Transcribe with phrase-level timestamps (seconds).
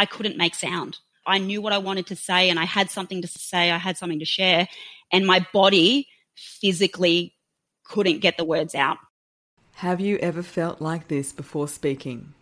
[0.00, 0.96] I couldn't make sound.
[1.26, 3.98] I knew what I wanted to say and I had something to say, I had
[3.98, 4.66] something to share,
[5.12, 7.34] and my body physically
[7.84, 8.96] couldn't get the words out.
[9.74, 12.32] Have you ever felt like this before speaking?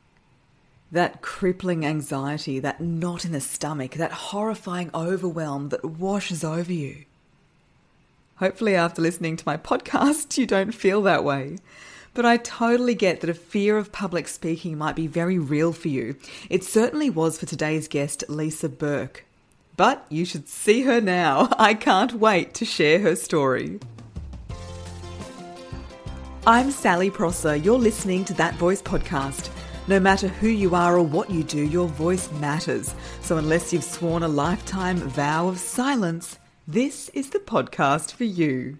[0.92, 7.06] That crippling anxiety, that knot in the stomach, that horrifying overwhelm that washes over you.
[8.36, 11.56] Hopefully, after listening to my podcast, you don't feel that way.
[12.14, 15.88] But I totally get that a fear of public speaking might be very real for
[15.88, 16.16] you.
[16.50, 19.24] It certainly was for today's guest, Lisa Burke.
[19.76, 21.48] But you should see her now.
[21.58, 23.78] I can't wait to share her story.
[26.46, 27.54] I'm Sally Prosser.
[27.54, 29.50] You're listening to That Voice podcast.
[29.86, 32.94] No matter who you are or what you do, your voice matters.
[33.22, 38.78] So, unless you've sworn a lifetime vow of silence, this is the podcast for you.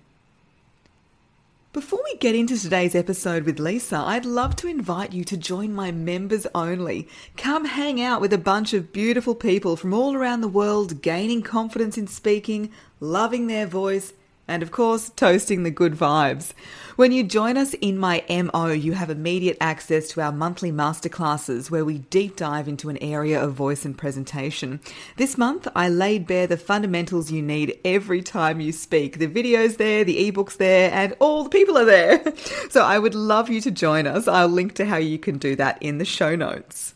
[1.79, 5.73] Before we get into today's episode with Lisa, I'd love to invite you to join
[5.73, 7.07] my members only.
[7.37, 11.41] Come hang out with a bunch of beautiful people from all around the world, gaining
[11.41, 14.13] confidence in speaking, loving their voice,
[14.49, 16.53] and of course, toasting the good vibes.
[16.97, 21.71] When you join us in my MO, you have immediate access to our monthly masterclasses
[21.71, 24.81] where we deep dive into an area of voice and presentation.
[25.17, 29.19] This month, I laid bare the fundamentals you need every time you speak.
[29.19, 32.21] The videos there, the ebooks there, and all the people are there.
[32.71, 34.27] So I would love you to join us.
[34.29, 36.95] I'll link to how you can do that in the show notes.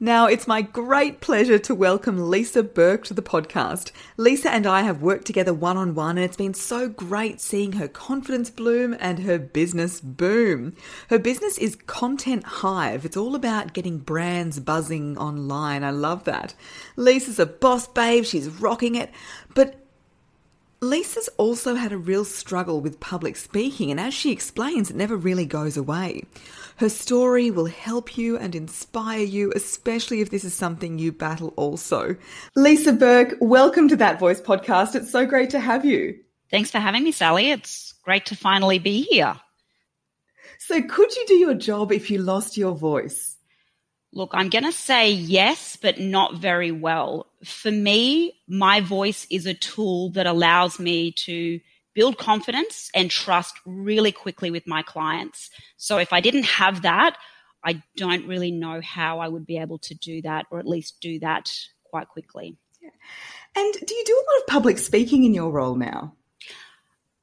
[0.00, 3.90] Now, it's my great pleasure to welcome Lisa Burke to the podcast.
[4.16, 7.72] Lisa and I have worked together one on one, and it's been so great seeing
[7.72, 10.76] her confidence bloom and her business boom.
[11.10, 13.04] Her business is Content Hive.
[13.04, 15.82] It's all about getting brands buzzing online.
[15.82, 16.54] I love that.
[16.94, 19.10] Lisa's a boss babe, she's rocking it,
[19.56, 19.84] but
[20.80, 25.16] Lisa's also had a real struggle with public speaking, and as she explains, it never
[25.16, 26.22] really goes away.
[26.78, 31.52] Her story will help you and inspire you, especially if this is something you battle
[31.56, 32.14] also.
[32.54, 34.94] Lisa Burke, welcome to That Voice podcast.
[34.94, 36.16] It's so great to have you.
[36.52, 37.50] Thanks for having me, Sally.
[37.50, 39.34] It's great to finally be here.
[40.60, 43.36] So, could you do your job if you lost your voice?
[44.12, 47.26] Look, I'm going to say yes, but not very well.
[47.42, 51.58] For me, my voice is a tool that allows me to
[51.98, 55.50] build confidence and trust really quickly with my clients.
[55.78, 57.16] So if I didn't have that,
[57.64, 61.00] I don't really know how I would be able to do that or at least
[61.00, 61.50] do that
[61.82, 62.56] quite quickly.
[62.80, 62.90] Yeah.
[63.56, 66.14] And do you do a lot of public speaking in your role now?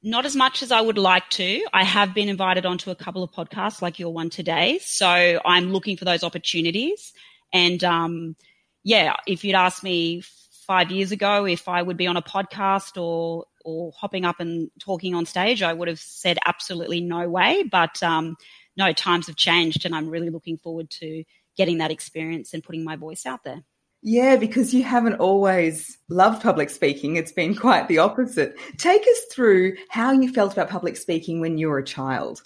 [0.02, 1.64] Not as much as I would like to.
[1.72, 4.78] I have been invited onto a couple of podcasts like your one today.
[4.82, 7.14] So I'm looking for those opportunities.
[7.50, 8.36] And um,
[8.84, 10.22] yeah, if you'd asked me
[10.66, 14.70] five years ago if I would be on a podcast or or hopping up and
[14.78, 17.64] talking on stage, I would have said absolutely no way.
[17.64, 18.36] But um,
[18.76, 21.24] no, times have changed, and I'm really looking forward to
[21.56, 23.64] getting that experience and putting my voice out there.
[24.02, 27.16] Yeah, because you haven't always loved public speaking.
[27.16, 28.56] It's been quite the opposite.
[28.78, 32.42] Take us through how you felt about public speaking when you were a child.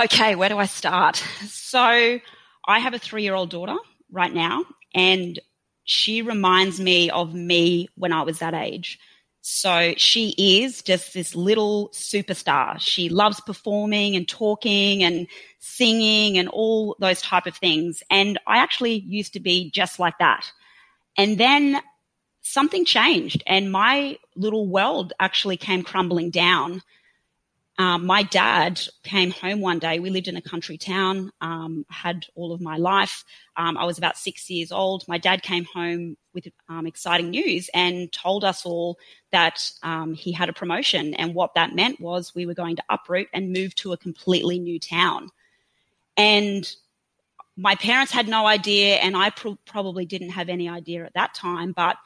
[0.00, 1.22] Okay, where do I start?
[1.46, 2.18] So,
[2.66, 3.76] I have a three year old daughter
[4.10, 5.38] right now, and
[5.84, 8.98] she reminds me of me when I was that age.
[9.46, 12.80] So she is just this little superstar.
[12.80, 15.26] She loves performing and talking and
[15.58, 18.02] singing and all those type of things.
[18.08, 20.50] And I actually used to be just like that.
[21.18, 21.82] And then
[22.40, 26.80] something changed and my little world actually came crumbling down.
[27.76, 29.98] Um, my dad came home one day.
[29.98, 33.26] We lived in a country town, um, had all of my life.
[33.58, 35.06] Um, I was about six years old.
[35.06, 38.98] My dad came home with um, exciting news and told us all
[39.32, 41.14] that um, he had a promotion.
[41.14, 44.58] And what that meant was we were going to uproot and move to a completely
[44.58, 45.30] new town.
[46.16, 46.70] And
[47.56, 51.34] my parents had no idea, and I pr- probably didn't have any idea at that
[51.34, 51.96] time, but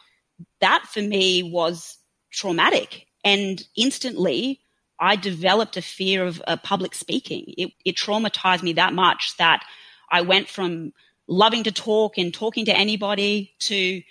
[0.61, 1.99] that for me was
[2.31, 3.06] traumatic.
[3.25, 4.61] And instantly,
[5.00, 7.55] I developed a fear of uh, public speaking.
[7.56, 9.65] It, it traumatized me that much that
[10.11, 10.93] I went from
[11.28, 14.02] loving to talk and talking to anybody to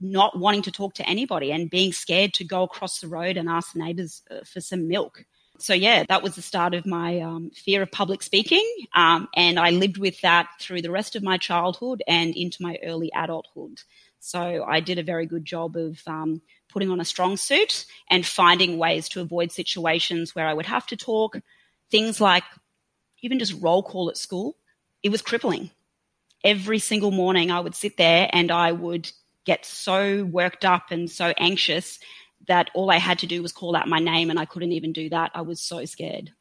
[0.00, 3.48] not wanting to talk to anybody and being scared to go across the road and
[3.48, 5.24] ask the neighbors uh, for some milk.
[5.58, 8.68] So, yeah, that was the start of my um, fear of public speaking.
[8.94, 12.78] Um, and I lived with that through the rest of my childhood and into my
[12.84, 13.80] early adulthood.
[14.20, 18.26] So, I did a very good job of um, putting on a strong suit and
[18.26, 21.38] finding ways to avoid situations where I would have to talk.
[21.90, 22.44] Things like
[23.22, 24.56] even just roll call at school,
[25.02, 25.70] it was crippling.
[26.44, 29.10] Every single morning, I would sit there and I would
[29.46, 31.98] get so worked up and so anxious
[32.48, 34.92] that all I had to do was call out my name and I couldn't even
[34.92, 35.30] do that.
[35.34, 36.32] I was so scared.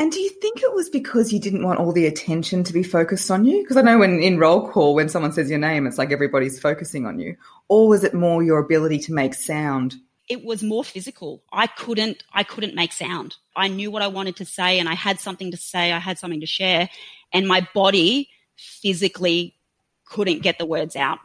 [0.00, 2.84] And do you think it was because you didn't want all the attention to be
[2.84, 3.62] focused on you?
[3.62, 6.60] Because I know when in roll call, when someone says your name, it's like everybody's
[6.60, 7.36] focusing on you.
[7.68, 9.96] Or was it more your ability to make sound?
[10.28, 11.42] It was more physical.
[11.52, 13.36] I couldn't I couldn't make sound.
[13.56, 16.18] I knew what I wanted to say and I had something to say, I had
[16.18, 16.88] something to share,
[17.32, 19.56] and my body physically
[20.04, 21.18] couldn't get the words out.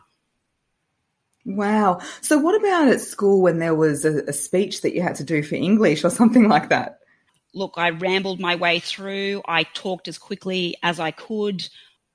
[1.46, 2.00] Wow.
[2.22, 5.24] So what about at school when there was a, a speech that you had to
[5.24, 7.00] do for English or something like that?
[7.54, 9.42] look, I rambled my way through.
[9.48, 11.68] I talked as quickly as I could.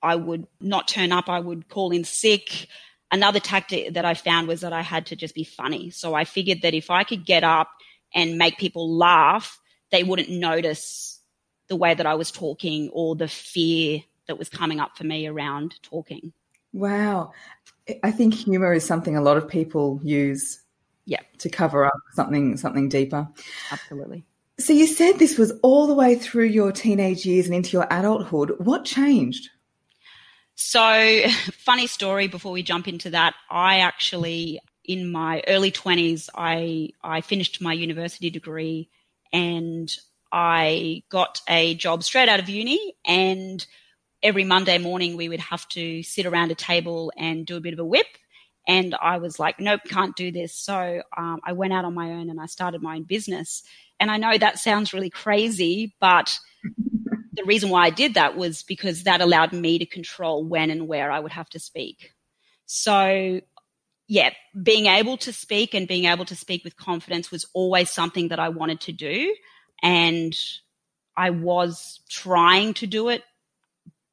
[0.02, 1.28] I would not turn up.
[1.28, 2.68] I would call in sick.
[3.10, 5.90] Another tactic that I found was that I had to just be funny.
[5.90, 7.70] So I figured that if I could get up
[8.14, 9.58] and make people laugh,
[9.90, 11.20] they wouldn't notice
[11.68, 15.26] the way that I was talking or the fear that was coming up for me
[15.26, 16.32] around talking.
[16.72, 17.32] Wow.
[18.02, 20.60] I think humor is something a lot of people use
[21.04, 21.20] yeah.
[21.38, 23.28] to cover up something something deeper.
[23.70, 24.24] Absolutely.
[24.58, 27.86] So you said this was all the way through your teenage years and into your
[27.90, 28.56] adulthood.
[28.58, 29.50] What changed?
[30.60, 33.34] So, funny story before we jump into that.
[33.48, 38.90] I actually, in my early 20s, I, I finished my university degree
[39.32, 39.94] and
[40.32, 42.96] I got a job straight out of uni.
[43.06, 43.64] And
[44.22, 47.72] every Monday morning, we would have to sit around a table and do a bit
[47.72, 48.06] of a whip.
[48.66, 50.54] And I was like, nope, can't do this.
[50.54, 53.62] So um, I went out on my own and I started my own business.
[53.98, 56.38] And I know that sounds really crazy, but
[57.32, 60.86] the reason why I did that was because that allowed me to control when and
[60.86, 62.12] where I would have to speak.
[62.66, 63.40] So,
[64.06, 64.30] yeah,
[64.62, 68.38] being able to speak and being able to speak with confidence was always something that
[68.38, 69.34] I wanted to do.
[69.82, 70.36] And
[71.16, 73.22] I was trying to do it,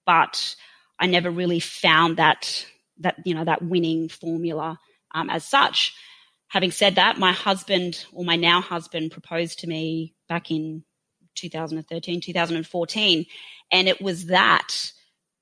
[0.06, 0.56] but
[1.00, 2.66] I never really found that,
[3.00, 4.80] that, you know, that winning formula
[5.14, 5.94] um, as such
[6.48, 10.84] having said that, my husband or my now husband proposed to me back in
[11.36, 13.26] 2013, 2014.
[13.72, 14.92] And it was that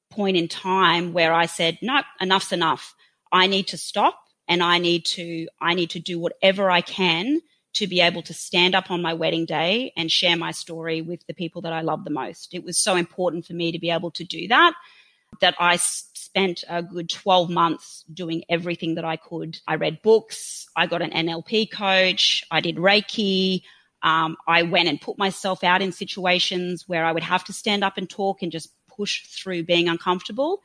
[0.09, 2.95] point in time where I said, no, enough's enough.
[3.31, 7.41] I need to stop and I need to, I need to do whatever I can
[7.73, 11.25] to be able to stand up on my wedding day and share my story with
[11.27, 12.53] the people that I love the most.
[12.53, 14.73] It was so important for me to be able to do that
[15.41, 19.59] that I spent a good 12 months doing everything that I could.
[19.67, 23.63] I read books, I got an NLP coach, I did Reiki.
[24.03, 27.83] Um, I went and put myself out in situations where I would have to stand
[27.85, 30.61] up and talk and just push through being uncomfortable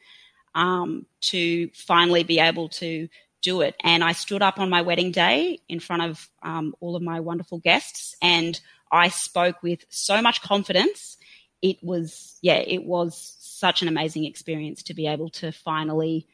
[0.55, 3.09] um, to finally be able to
[3.43, 3.77] do it.
[3.83, 7.21] And I stood up on my wedding day in front of um, all of my
[7.21, 11.19] wonderful guests and I spoke with so much confidence.
[11.63, 16.27] It was, yeah, it was such an amazing experience to be able to finally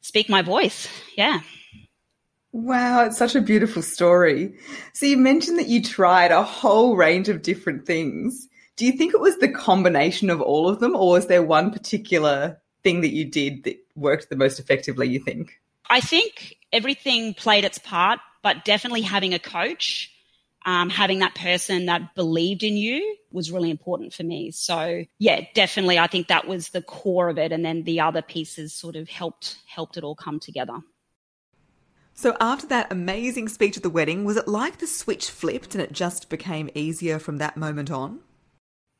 [0.00, 0.88] speak my voice.
[1.16, 1.40] Yeah.
[2.52, 4.54] Wow, it's such a beautiful story.
[4.92, 8.46] So you mentioned that you tried a whole range of different things.
[8.76, 11.70] Do you think it was the combination of all of them, or was there one
[11.70, 15.61] particular thing that you did that worked the most effectively, you think?
[15.92, 20.10] I think everything played its part, but definitely having a coach
[20.64, 24.50] um, having that person that believed in you was really important for me.
[24.52, 28.22] So yeah, definitely, I think that was the core of it, and then the other
[28.22, 30.78] pieces sort of helped helped it all come together.
[32.14, 35.82] So after that amazing speech at the wedding, was it like the switch flipped and
[35.82, 38.20] it just became easier from that moment on?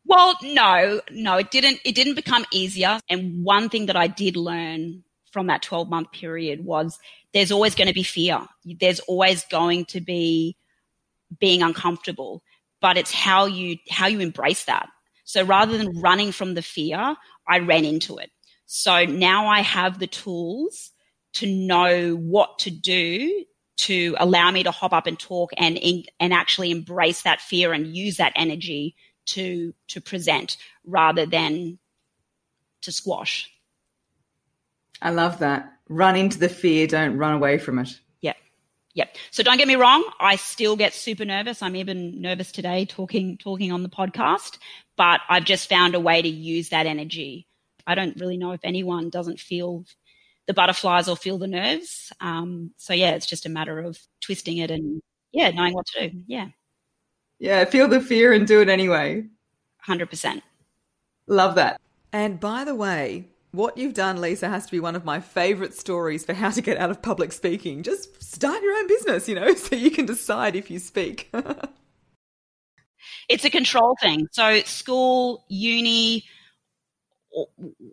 [0.05, 1.81] Well, no, no, it didn't.
[1.85, 3.01] It didn't become easier.
[3.09, 6.99] And one thing that I did learn from that 12 month period was
[7.33, 8.41] there's always going to be fear.
[8.65, 10.57] There's always going to be
[11.39, 12.43] being uncomfortable,
[12.81, 14.89] but it's how you how you embrace that.
[15.25, 17.17] So rather than running from the fear,
[17.49, 18.31] I ran into it.
[18.67, 20.93] So now I have the tools
[21.35, 23.45] to know what to do
[23.79, 25.79] to allow me to hop up and talk and
[26.21, 31.79] and actually embrace that fear and use that energy to to present rather than
[32.83, 33.51] to squash.
[35.03, 35.73] I love that.
[35.89, 37.99] Run into the fear, don't run away from it.
[38.23, 38.37] Yep.
[38.95, 39.17] Yep.
[39.33, 40.09] So don't get me wrong.
[40.21, 41.61] I still get super nervous.
[41.61, 44.59] I'm even nervous today talking, talking on the podcast,
[44.97, 47.49] but I've just found a way to use that energy.
[47.87, 49.85] I don't really know if anyone doesn't feel
[50.47, 52.13] the butterflies or feel the nerves.
[52.21, 56.09] Um, so yeah, it's just a matter of twisting it and yeah, knowing what to
[56.11, 56.23] do.
[56.29, 56.49] Yeah.
[57.41, 57.65] Yeah.
[57.65, 59.27] Feel the fear and do it anyway.
[59.87, 60.43] 100%.
[61.27, 61.81] Love that.
[62.13, 65.75] And by the way, what you've done, Lisa, has to be one of my favorite
[65.75, 67.83] stories for how to get out of public speaking.
[67.83, 71.31] Just start your own business, you know, so you can decide if you speak.
[73.29, 74.27] it's a control thing.
[74.33, 76.25] So, school, uni,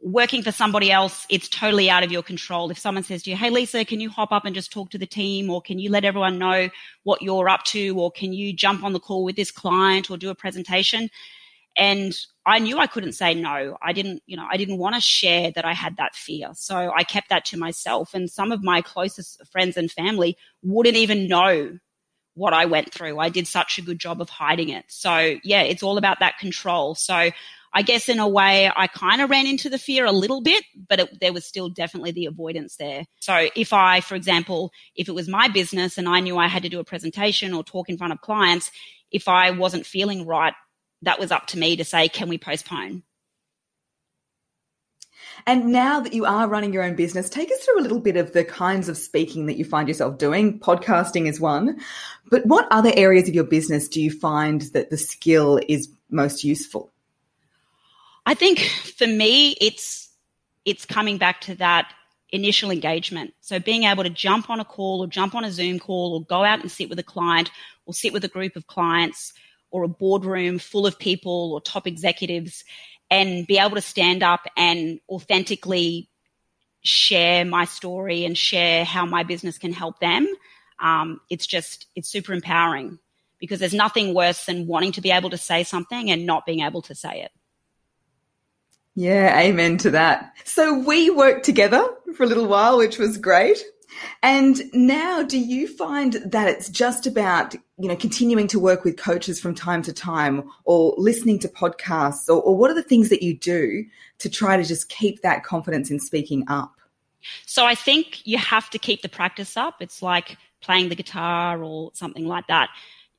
[0.01, 2.71] working for somebody else, it's totally out of your control.
[2.71, 4.97] If someone says to you, Hey, Lisa, can you hop up and just talk to
[4.97, 5.49] the team?
[5.49, 6.69] Or can you let everyone know
[7.03, 7.99] what you're up to?
[7.99, 11.09] Or can you jump on the call with this client or do a presentation?
[11.79, 12.13] And
[12.45, 13.77] I knew I couldn't say no.
[13.81, 16.49] I didn't, you know, I didn't want to share that I had that fear.
[16.53, 18.13] So I kept that to myself.
[18.13, 21.79] And some of my closest friends and family wouldn't even know
[22.33, 23.17] what I went through.
[23.17, 24.85] I did such a good job of hiding it.
[24.89, 26.95] So yeah, it's all about that control.
[26.95, 27.31] So
[27.73, 30.65] I guess in a way, I kind of ran into the fear a little bit,
[30.89, 33.05] but it, there was still definitely the avoidance there.
[33.21, 36.63] So if I, for example, if it was my business and I knew I had
[36.63, 38.69] to do a presentation or talk in front of clients,
[39.11, 40.53] if I wasn't feeling right,
[41.01, 43.03] that was up to me to say, can we postpone?
[45.45, 48.17] And now that you are running your own business, take us through a little bit
[48.17, 50.59] of the kinds of speaking that you find yourself doing.
[50.59, 51.79] Podcasting is one,
[52.29, 56.43] but what other areas of your business do you find that the skill is most
[56.43, 56.91] useful?
[58.25, 60.09] I think for me, it's
[60.65, 61.91] it's coming back to that
[62.31, 63.33] initial engagement.
[63.41, 66.23] So being able to jump on a call or jump on a Zoom call or
[66.23, 67.49] go out and sit with a client
[67.85, 69.33] or sit with a group of clients
[69.71, 72.63] or a boardroom full of people or top executives
[73.11, 76.09] and be able to stand up and authentically
[76.81, 80.27] share my story and share how my business can help them.
[80.79, 82.99] Um, it's just, it's super empowering
[83.39, 86.61] because there's nothing worse than wanting to be able to say something and not being
[86.61, 87.31] able to say it.
[88.95, 90.33] Yeah, amen to that.
[90.45, 93.63] So we worked together for a little while, which was great.
[94.21, 98.97] And now do you find that it's just about, you know, continuing to work with
[98.97, 103.09] coaches from time to time or listening to podcasts or, or what are the things
[103.09, 103.85] that you do
[104.19, 106.73] to try to just keep that confidence in speaking up?
[107.45, 109.81] So I think you have to keep the practice up.
[109.81, 112.69] It's like playing the guitar or something like that.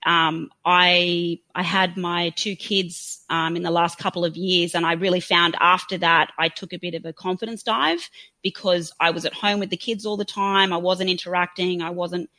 [0.06, 4.86] Um, I I had my two kids um, in the last couple of years, and
[4.86, 8.08] I really found after that I took a bit of a confidence dive
[8.42, 10.72] because I was at home with the kids all the time.
[10.72, 11.82] I wasn't interacting.
[11.82, 12.30] I wasn't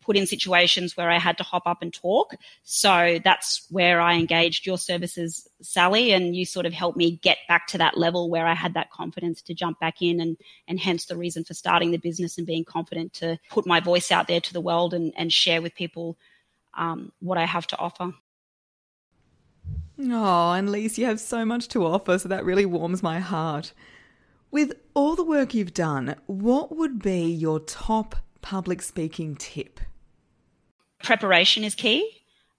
[0.00, 2.34] put in situations where I had to hop up and talk.
[2.62, 7.38] So that's where I engaged your services, Sally, and you sort of helped me get
[7.48, 10.36] back to that level where I had that confidence to jump back in and,
[10.66, 14.10] and hence the reason for starting the business and being confident to put my voice
[14.10, 16.16] out there to the world and, and share with people
[16.76, 18.12] um, what I have to offer.
[20.02, 23.72] Oh, and Lise, you have so much to offer, so that really warms my heart.
[24.50, 29.78] With all the work you've done, what would be your top public speaking tip?
[31.02, 32.10] Preparation is key.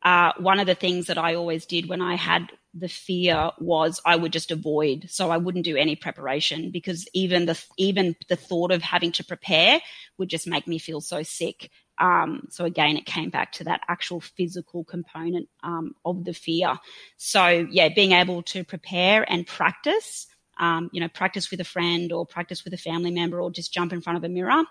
[0.04, 4.00] Uh, one of the things that I always did when I had the fear was
[4.06, 8.36] I would just avoid, so I wouldn't do any preparation because even the even the
[8.36, 9.82] thought of having to prepare
[10.18, 11.70] would just make me feel so sick.
[12.00, 16.80] Um, so again, it came back to that actual physical component um, of the fear.
[17.18, 20.28] So yeah, being able to prepare and practice,
[20.60, 23.74] um, you know, practice with a friend or practice with a family member or just
[23.74, 24.64] jump in front of a mirror.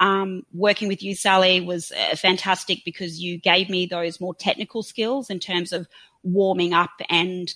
[0.00, 4.82] Um, working with you, Sally, was uh, fantastic because you gave me those more technical
[4.82, 5.86] skills in terms of
[6.24, 7.54] warming up and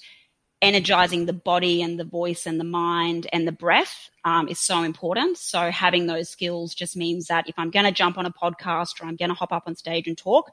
[0.61, 4.83] energizing the body and the voice and the mind and the breath um, is so
[4.83, 5.39] important.
[5.39, 9.01] So having those skills just means that if I'm going to jump on a podcast
[9.01, 10.51] or I'm going to hop up on stage and talk,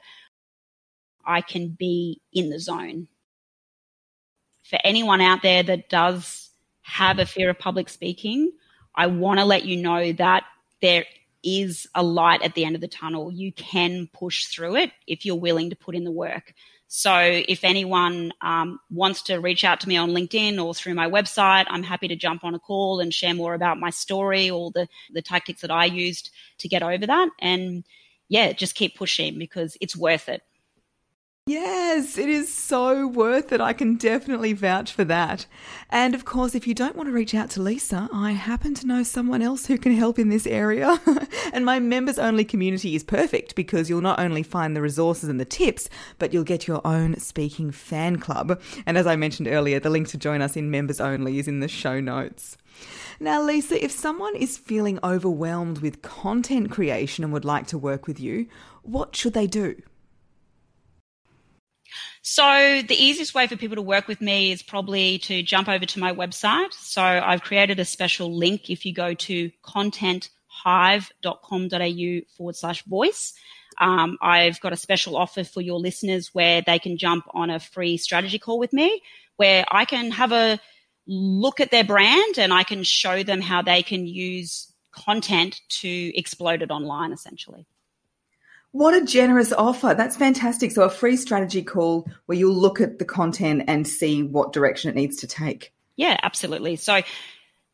[1.24, 3.08] I can be in the zone.
[4.62, 6.50] For anyone out there that does
[6.82, 8.52] have a fear of public speaking,
[8.94, 10.44] I want to let you know that
[10.80, 11.04] there
[11.42, 13.30] is a light at the end of the tunnel.
[13.30, 16.54] You can push through it if you're willing to put in the work.
[16.88, 21.08] So if anyone um, wants to reach out to me on LinkedIn or through my
[21.08, 24.70] website, I'm happy to jump on a call and share more about my story or
[24.70, 27.28] the, the tactics that I used to get over that.
[27.40, 27.84] And
[28.28, 30.42] yeah, just keep pushing because it's worth it.
[31.48, 33.60] Yes, it is so worth it.
[33.60, 35.46] I can definitely vouch for that.
[35.90, 38.86] And of course, if you don't want to reach out to Lisa, I happen to
[38.88, 41.00] know someone else who can help in this area.
[41.52, 45.38] and my members only community is perfect because you'll not only find the resources and
[45.38, 45.88] the tips,
[46.18, 48.60] but you'll get your own speaking fan club.
[48.84, 51.60] And as I mentioned earlier, the link to join us in members only is in
[51.60, 52.56] the show notes.
[53.20, 58.08] Now, Lisa, if someone is feeling overwhelmed with content creation and would like to work
[58.08, 58.48] with you,
[58.82, 59.76] what should they do?
[62.28, 65.86] So the easiest way for people to work with me is probably to jump over
[65.86, 66.72] to my website.
[66.72, 73.32] So I've created a special link if you go to contenthive.com.au forward slash voice.
[73.78, 77.60] Um, I've got a special offer for your listeners where they can jump on a
[77.60, 79.02] free strategy call with me
[79.36, 80.58] where I can have a
[81.06, 86.18] look at their brand and I can show them how they can use content to
[86.18, 87.68] explode it online essentially.
[88.76, 89.94] What a generous offer.
[89.94, 90.70] That's fantastic.
[90.70, 94.90] So, a free strategy call where you'll look at the content and see what direction
[94.90, 95.72] it needs to take.
[95.96, 96.76] Yeah, absolutely.
[96.76, 97.00] So,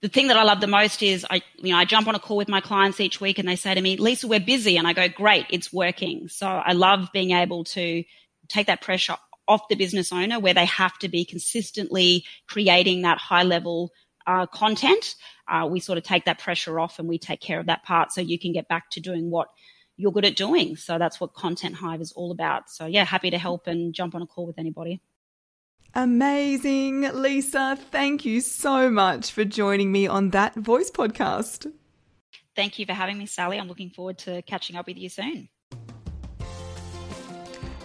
[0.01, 2.21] the thing that I love the most is I, you know, I jump on a
[2.21, 4.77] call with my clients each week and they say to me, Lisa, we're busy.
[4.77, 6.29] And I go, great, it's working.
[6.29, 8.05] So I love being able to
[8.47, 9.17] take that pressure
[9.49, 13.91] off the business owner where they have to be consistently creating that high level
[14.29, 15.17] uh, content.
[15.49, 18.13] Uh, we sort of take that pressure off and we take care of that part
[18.13, 19.49] so you can get back to doing what
[19.97, 20.77] you're good at doing.
[20.77, 22.71] So that's what Content Hive is all about.
[22.71, 25.01] So yeah, happy to help and jump on a call with anybody.
[25.95, 27.79] Amazing, Lisa.
[27.91, 31.71] Thank you so much for joining me on that voice podcast.
[32.57, 33.59] Thank you for having me, Sally.
[33.59, 35.49] I'm looking forward to catching up with you soon.